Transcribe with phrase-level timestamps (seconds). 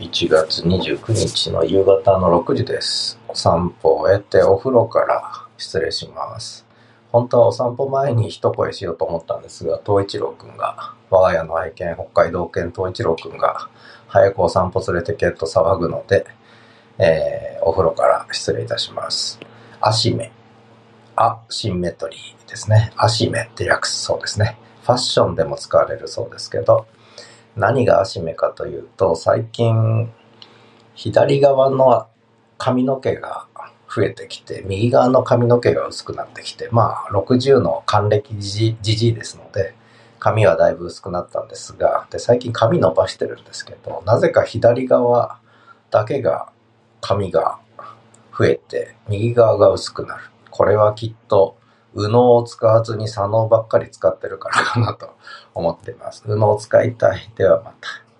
[0.00, 3.18] 1月29日の夕方の6時です。
[3.28, 6.66] お散歩を終えてお風呂から失礼します。
[7.12, 13.68] 本当はお散歩前に一声しようと思ったんですが、東一郎くんが、我が家の愛犬、北海道犬東一郎くんが、
[14.08, 16.26] 早くお散歩連れてけと騒ぐので、
[16.98, 19.38] えーお風呂から失礼いたします。
[19.80, 20.32] アシメ。
[21.14, 22.92] アシンメトリーですね。
[22.96, 24.56] アシメって訳すそうですね。
[24.82, 26.86] ファッションでも使われるそうですけど、
[27.56, 30.10] 何がアシメかというと、最近、
[30.94, 32.06] 左側の
[32.58, 33.46] 髪の毛が
[33.94, 39.74] 増えてきて、右側の髪の毛が薄くなってきて、まあ、60の還暦じじいですので、
[40.18, 45.38] 髪はだいぶ薄くなったんですが、で、最近髪伸ばしてるんですけど、なぜか左側
[45.90, 46.52] だけが
[47.00, 47.58] 髪が
[48.38, 50.24] 増えて、右側が薄くなる。
[50.50, 51.56] これはきっと、
[51.94, 55.16] 右脳を使わずに左脳ばっかり使ってるからかなと
[55.54, 56.24] 思ってます。
[56.26, 57.30] 右脳を使いたい。
[57.36, 58.11] ではまた。